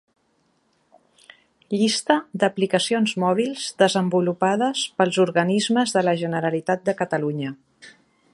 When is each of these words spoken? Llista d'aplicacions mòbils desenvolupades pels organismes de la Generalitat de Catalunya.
Llista 1.73 2.15
d'aplicacions 2.43 3.13
mòbils 3.25 3.67
desenvolupades 3.83 4.89
pels 5.03 5.23
organismes 5.29 5.95
de 5.99 6.07
la 6.09 6.17
Generalitat 6.25 6.85
de 6.91 6.99
Catalunya. 7.05 7.55